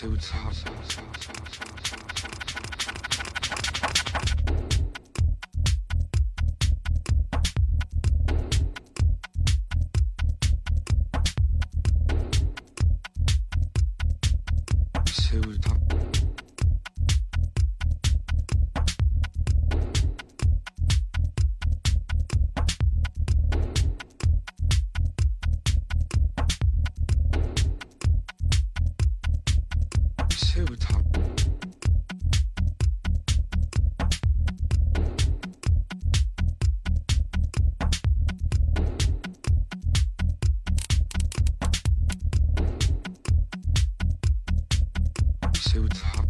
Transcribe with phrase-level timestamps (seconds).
[0.00, 1.39] suits.
[45.60, 46.29] 새 우.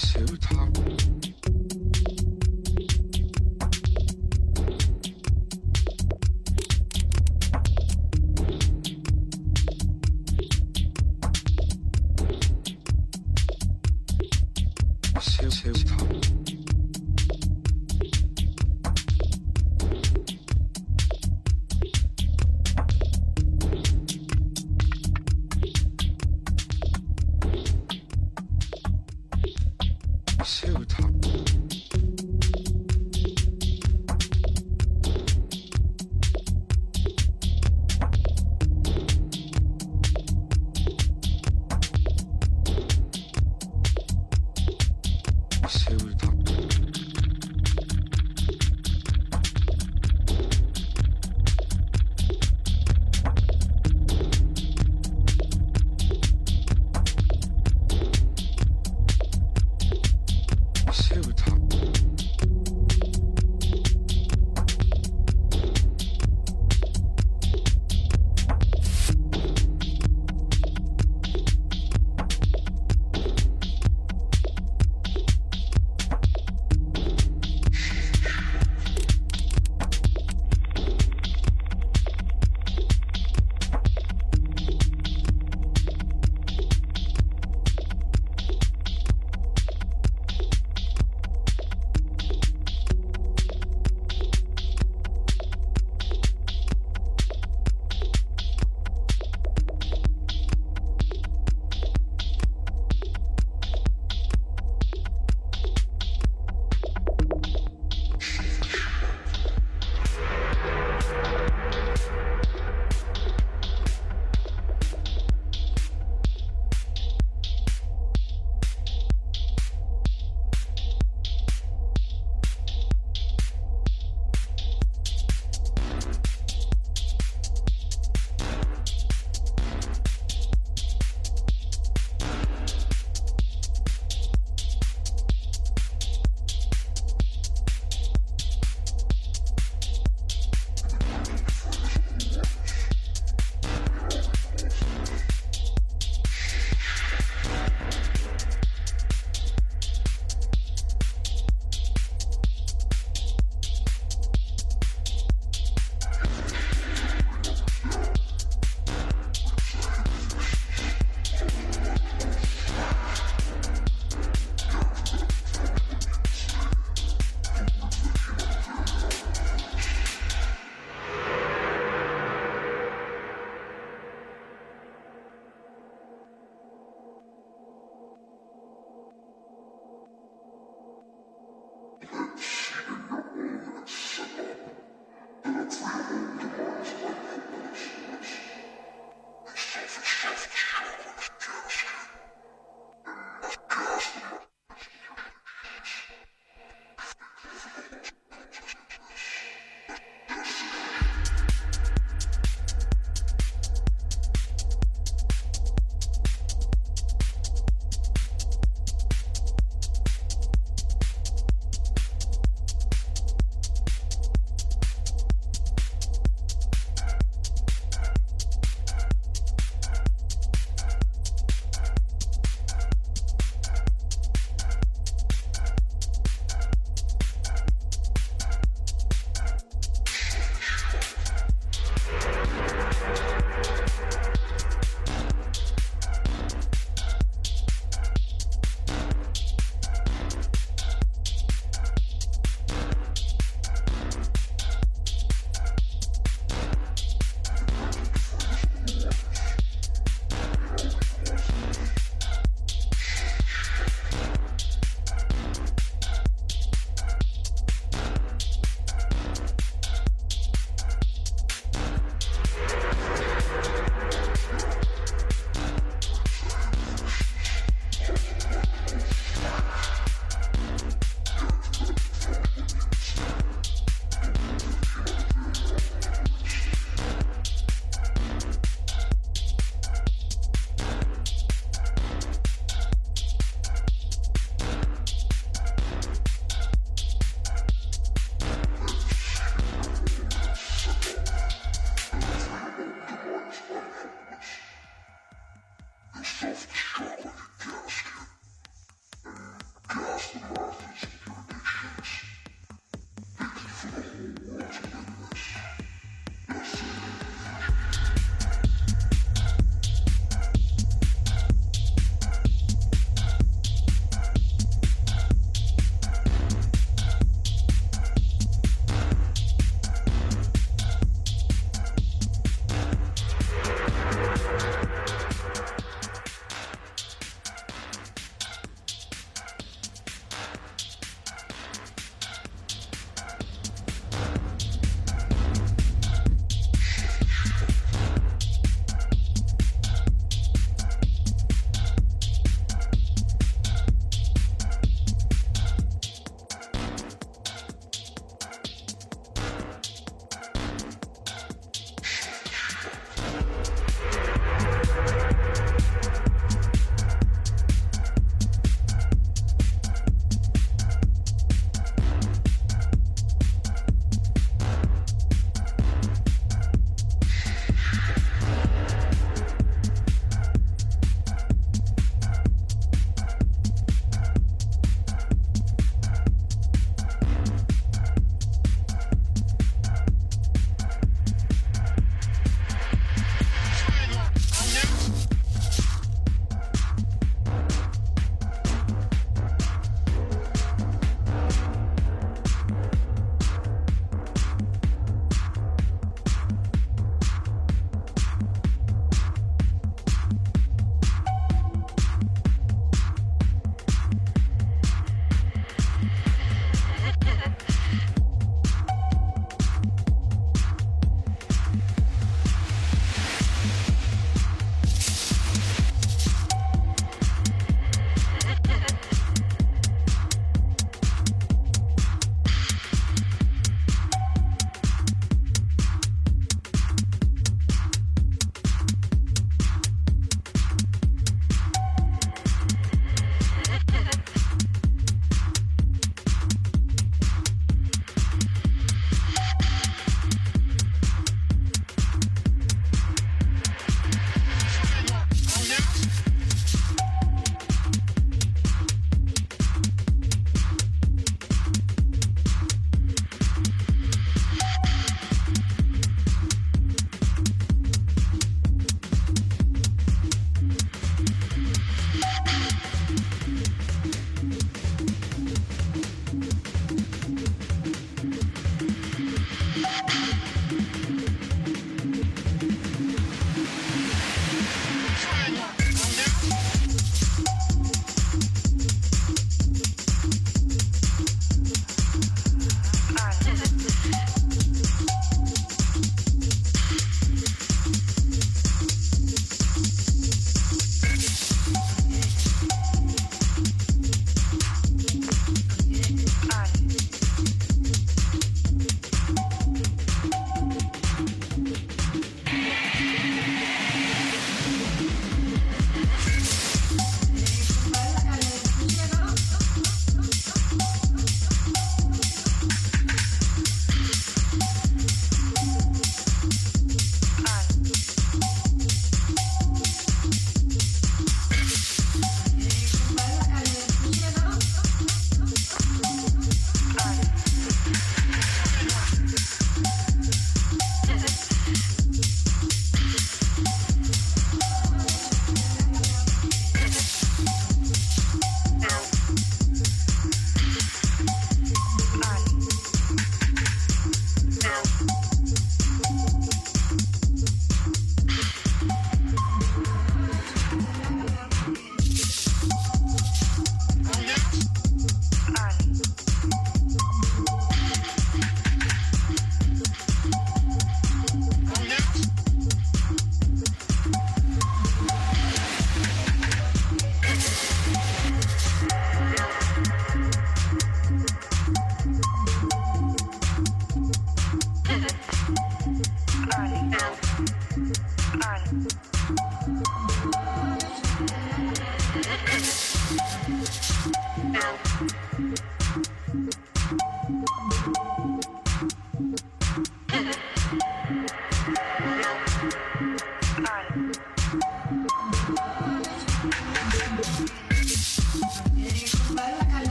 [0.00, 0.59] 是他。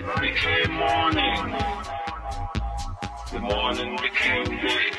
[0.00, 1.54] night became morning.
[3.30, 4.91] The morning became day.